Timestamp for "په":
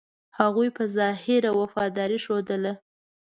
0.77-0.83